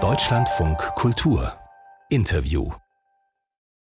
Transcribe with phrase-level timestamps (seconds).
[0.00, 1.52] Deutschlandfunk Kultur
[2.10, 2.70] Interview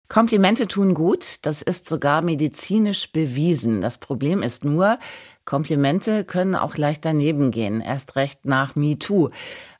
[0.07, 3.81] Komplimente tun gut, das ist sogar medizinisch bewiesen.
[3.81, 4.99] Das Problem ist nur,
[5.43, 9.31] Komplimente können auch leicht daneben gehen, erst recht nach MeToo.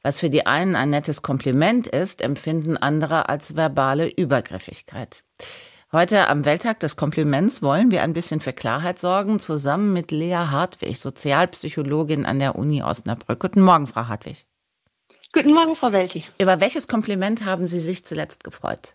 [0.01, 5.23] Was für die einen ein nettes Kompliment ist, empfinden andere als verbale Übergriffigkeit.
[5.91, 10.35] Heute am Welttag des Kompliments wollen wir ein bisschen für Klarheit sorgen, zusammen mit Lea
[10.35, 13.39] Hartwig, Sozialpsychologin an der Uni Osnabrück.
[13.39, 14.45] Guten Morgen, Frau Hartwig.
[15.33, 16.25] Guten Morgen, Frau Welti.
[16.39, 18.93] Über welches Kompliment haben Sie sich zuletzt gefreut?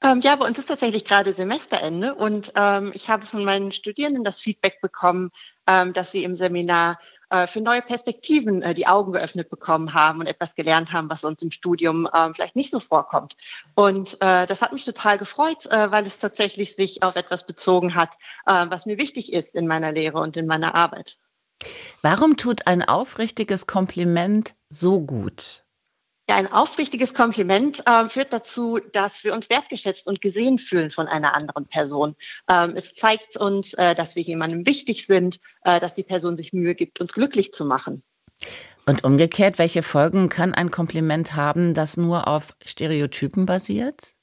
[0.00, 4.24] Ähm, ja, bei uns ist tatsächlich gerade Semesterende und ähm, ich habe von meinen Studierenden
[4.24, 5.32] das Feedback bekommen,
[5.66, 6.98] ähm, dass sie im Seminar
[7.34, 11.24] äh, für neue Perspektiven äh, die Augen geöffnet bekommen haben und etwas gelernt haben, was
[11.24, 13.36] uns im Studium äh, vielleicht nicht so vorkommt.
[13.74, 17.94] Und äh, das hat mich total gefreut, äh, weil es tatsächlich sich auf etwas bezogen
[17.94, 21.18] hat, was mir wichtig ist in meiner Lehre und in meiner Arbeit.
[22.02, 25.63] Warum tut ein aufrichtiges Kompliment so gut?
[26.26, 31.06] Ja, ein aufrichtiges Kompliment äh, führt dazu, dass wir uns wertgeschätzt und gesehen fühlen von
[31.06, 32.16] einer anderen Person.
[32.48, 36.54] Ähm, es zeigt uns, äh, dass wir jemandem wichtig sind, äh, dass die Person sich
[36.54, 38.02] Mühe gibt, uns glücklich zu machen.
[38.86, 44.14] Und umgekehrt, welche Folgen kann ein Kompliment haben, das nur auf Stereotypen basiert?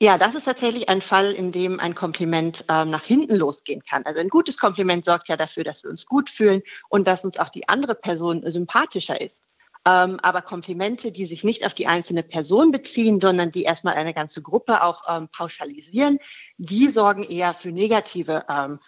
[0.00, 4.04] Ja, das ist tatsächlich ein Fall, in dem ein Kompliment ähm, nach hinten losgehen kann.
[4.04, 7.36] Also ein gutes Kompliment sorgt ja dafür, dass wir uns gut fühlen und dass uns
[7.36, 9.42] auch die andere Person sympathischer ist.
[9.86, 14.12] Ähm, aber Komplimente, die sich nicht auf die einzelne Person beziehen, sondern die erstmal eine
[14.12, 16.18] ganze Gruppe auch ähm, pauschalisieren,
[16.58, 18.78] die sorgen eher für negative ähm,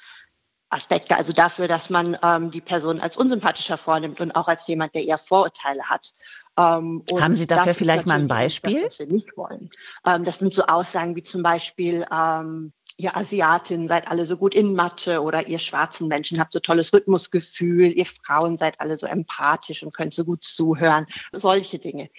[0.73, 4.95] Aspekte, also dafür, dass man ähm, die Person als unsympathischer vornimmt und auch als jemand,
[4.95, 6.13] der eher Vorurteile hat.
[6.57, 8.83] Ähm, Haben Sie dafür vielleicht mal ein Beispiel?
[8.83, 9.71] Das, was wir nicht wollen.
[10.07, 14.55] Ähm, das sind so Aussagen wie zum Beispiel, ähm, ihr Asiatin seid alle so gut
[14.55, 19.07] in Mathe oder ihr schwarzen Menschen habt so tolles Rhythmusgefühl, ihr Frauen seid alle so
[19.07, 21.07] empathisch und könnt so gut zuhören.
[21.33, 22.11] Solche Dinge.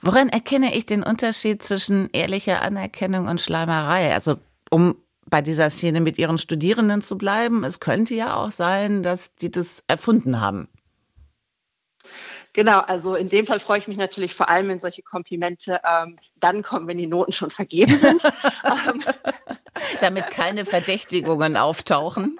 [0.00, 4.12] Woran erkenne ich den Unterschied zwischen ehrlicher Anerkennung und Schleimerei?
[4.12, 4.36] Also
[4.70, 4.96] um
[5.26, 9.50] bei dieser Szene mit ihren Studierenden zu bleiben, es könnte ja auch sein, dass die
[9.50, 10.68] das erfunden haben.
[12.54, 16.18] Genau, also in dem Fall freue ich mich natürlich vor allem, wenn solche Komplimente ähm,
[16.36, 18.22] dann kommen, wenn die Noten schon vergeben sind.
[18.64, 19.02] Ähm,
[20.02, 22.38] damit keine Verdächtigungen auftauchen.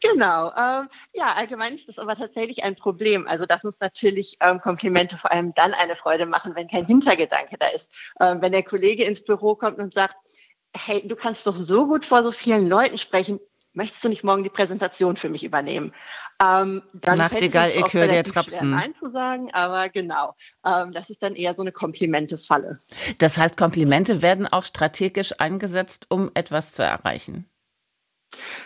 [0.00, 0.52] Genau.
[0.56, 3.26] Ähm, ja, allgemein ist das aber tatsächlich ein Problem.
[3.26, 7.56] Also, dass uns natürlich ähm, Komplimente vor allem dann eine Freude machen, wenn kein Hintergedanke
[7.58, 8.14] da ist.
[8.20, 10.16] Ähm, wenn der Kollege ins Büro kommt und sagt,
[10.74, 13.40] hey, du kannst doch so gut vor so vielen Leuten sprechen,
[13.76, 15.92] möchtest du nicht morgen die Präsentation für mich übernehmen?
[16.42, 18.70] Ähm, dann Nachtigall, ich höre der Trapsen.
[18.70, 22.78] Nein zu sagen, aber genau, ähm, das ist dann eher so eine Komplimente-Falle.
[23.18, 27.48] Das heißt, Komplimente werden auch strategisch eingesetzt, um etwas zu erreichen.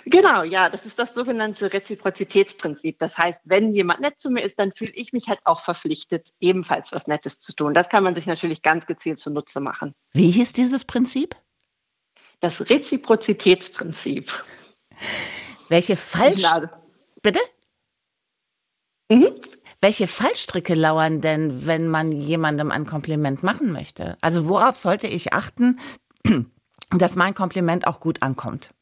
[0.07, 2.99] Genau, ja, das ist das sogenannte Reziprozitätsprinzip.
[2.99, 6.31] Das heißt, wenn jemand nett zu mir ist, dann fühle ich mich halt auch verpflichtet,
[6.41, 7.75] ebenfalls was Nettes zu tun.
[7.75, 9.95] Das kann man sich natürlich ganz gezielt zunutze machen.
[10.13, 11.37] Wie hieß dieses Prinzip?
[12.41, 14.33] Das Reziprozitätsprinzip.
[15.69, 16.45] Welche Falsch...
[17.23, 17.41] Bitte?
[19.11, 19.35] Mhm.
[19.81, 24.17] Welche Fallstricke lauern denn, wenn man jemandem ein Kompliment machen möchte?
[24.21, 25.81] Also worauf sollte ich achten,
[26.91, 28.75] dass mein Kompliment auch gut ankommt?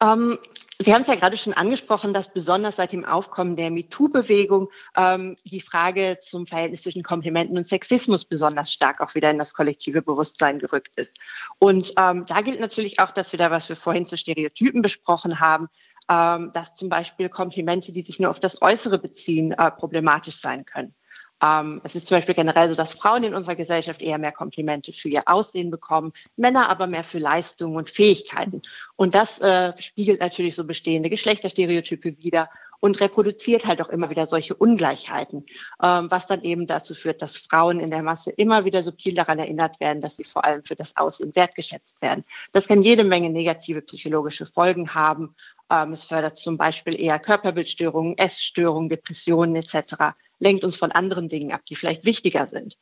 [0.00, 0.38] Ähm,
[0.80, 5.36] Sie haben es ja gerade schon angesprochen, dass besonders seit dem Aufkommen der MeToo-Bewegung ähm,
[5.44, 10.02] die Frage zum Verhältnis zwischen Komplimenten und Sexismus besonders stark auch wieder in das kollektive
[10.02, 11.16] Bewusstsein gerückt ist.
[11.60, 15.68] Und ähm, da gilt natürlich auch das wieder, was wir vorhin zu Stereotypen besprochen haben,
[16.08, 20.64] ähm, dass zum Beispiel Komplimente, die sich nur auf das Äußere beziehen, äh, problematisch sein
[20.64, 20.94] können.
[21.44, 24.92] Ähm, es ist zum Beispiel generell so, dass Frauen in unserer Gesellschaft eher mehr Komplimente
[24.92, 28.62] für ihr Aussehen bekommen, Männer aber mehr für Leistungen und Fähigkeiten.
[28.96, 32.48] Und das äh, spiegelt natürlich so bestehende Geschlechterstereotype wider
[32.80, 35.44] und reproduziert halt auch immer wieder solche Ungleichheiten,
[35.82, 39.38] ähm, was dann eben dazu führt, dass Frauen in der Masse immer wieder subtil daran
[39.38, 42.24] erinnert werden, dass sie vor allem für das Aussehen wertgeschätzt werden.
[42.52, 45.34] Das kann jede Menge negative psychologische Folgen haben.
[45.70, 51.52] Ähm, es fördert zum Beispiel eher Körperbildstörungen, Essstörungen, Depressionen etc lenkt uns von anderen Dingen
[51.52, 52.76] ab, die vielleicht wichtiger sind.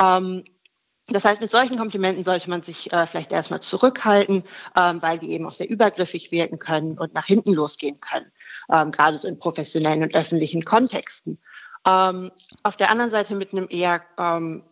[0.00, 0.44] Ähm,
[1.08, 5.32] das heißt, mit solchen Komplimenten sollte man sich äh, vielleicht erstmal zurückhalten, ähm, weil die
[5.32, 8.32] eben auch sehr übergriffig wirken können und nach hinten losgehen können,
[8.72, 11.38] ähm, gerade so in professionellen und öffentlichen Kontexten.
[11.86, 14.64] Ähm, auf der anderen Seite mit einem eher ähm,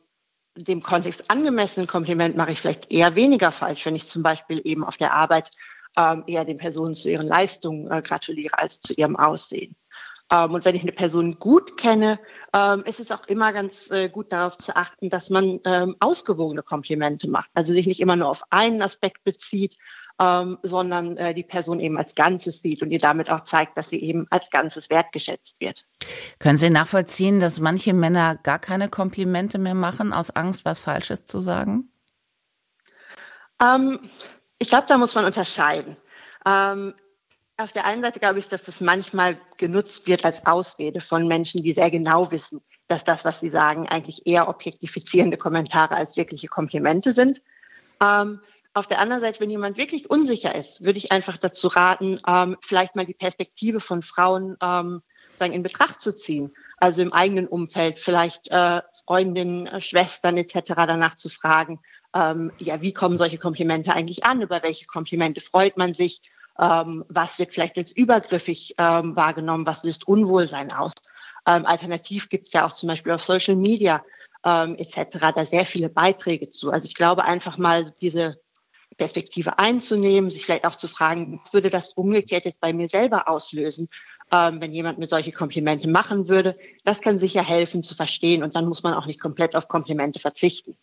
[0.56, 4.84] dem Kontext angemessenen Kompliment mache ich vielleicht eher weniger falsch, wenn ich zum Beispiel eben
[4.84, 5.50] auf der Arbeit
[5.98, 9.76] ähm, eher den Personen zu ihren Leistungen äh, gratuliere als zu ihrem Aussehen.
[10.30, 12.18] Ähm, und wenn ich eine Person gut kenne,
[12.54, 16.62] ähm, ist es auch immer ganz äh, gut darauf zu achten, dass man ähm, ausgewogene
[16.62, 17.50] Komplimente macht.
[17.54, 19.76] Also sich nicht immer nur auf einen Aspekt bezieht,
[20.62, 24.00] sondern äh, die Person eben als Ganzes sieht und ihr damit auch zeigt, dass sie
[24.00, 25.84] eben als Ganzes wertgeschätzt wird.
[26.38, 31.24] Können Sie nachvollziehen, dass manche Männer gar keine Komplimente mehr machen, aus Angst, was Falsches
[31.24, 31.90] zu sagen?
[33.60, 33.98] Ähm,
[34.58, 35.96] ich glaube, da muss man unterscheiden.
[36.46, 36.94] Ähm,
[37.56, 41.62] auf der einen Seite glaube ich, dass das manchmal genutzt wird als Ausrede von Menschen,
[41.62, 46.48] die sehr genau wissen, dass das, was sie sagen, eigentlich eher objektifizierende Kommentare als wirkliche
[46.48, 47.42] Komplimente sind.
[48.00, 48.40] Ähm,
[48.74, 52.56] auf der anderen Seite, wenn jemand wirklich unsicher ist, würde ich einfach dazu raten, ähm,
[52.62, 55.02] vielleicht mal die Perspektive von Frauen ähm,
[55.38, 56.54] sagen, in Betracht zu ziehen.
[56.78, 60.72] Also im eigenen Umfeld, vielleicht äh, Freundinnen, äh, Schwestern etc.
[60.74, 61.80] danach zu fragen,
[62.14, 64.40] ähm, ja, wie kommen solche Komplimente eigentlich an?
[64.40, 66.20] Über welche Komplimente freut man sich?
[66.58, 69.66] Ähm, was wird vielleicht als übergriffig ähm, wahrgenommen?
[69.66, 70.92] Was löst Unwohlsein aus?
[71.46, 74.04] Ähm, alternativ gibt es ja auch zum Beispiel auf Social Media
[74.44, 75.18] ähm, etc.
[75.34, 76.70] da sehr viele Beiträge zu.
[76.70, 78.40] Also ich glaube einfach mal diese
[78.96, 83.88] Perspektive einzunehmen, sich vielleicht auch zu fragen, würde das umgekehrt jetzt bei mir selber auslösen,
[84.32, 86.56] ähm, wenn jemand mir solche Komplimente machen würde.
[86.84, 90.18] Das kann sicher helfen zu verstehen und dann muss man auch nicht komplett auf Komplimente
[90.18, 90.76] verzichten.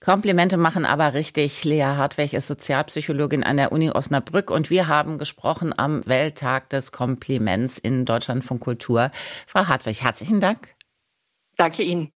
[0.00, 1.64] Komplimente machen aber richtig.
[1.64, 6.92] Lea Hartweg ist Sozialpsychologin an der Uni Osnabrück und wir haben gesprochen am Welttag des
[6.92, 9.10] Kompliments in Deutschland von Kultur.
[9.46, 10.74] Frau Hartweg, herzlichen Dank.
[11.56, 12.12] Danke Ihnen.